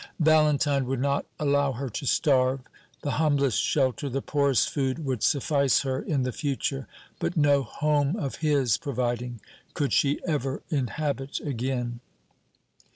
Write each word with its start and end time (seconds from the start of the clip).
Valentine 0.19 0.87
would 0.87 0.99
not 0.99 1.27
allow 1.39 1.73
her 1.73 1.87
to 1.87 2.07
starve. 2.07 2.61
The 3.03 3.11
humblest 3.21 3.61
shelter, 3.61 4.09
the 4.09 4.19
poorest 4.23 4.67
food, 4.71 5.05
would 5.05 5.21
suffice 5.21 5.81
her 5.81 6.01
in 6.01 6.23
the 6.23 6.31
future; 6.31 6.87
but 7.19 7.37
no 7.37 7.61
home 7.61 8.15
of 8.15 8.37
his 8.37 8.77
providing 8.79 9.41
could 9.75 9.93
she 9.93 10.19
ever 10.25 10.63
inhabit 10.71 11.39
again. 11.41 11.99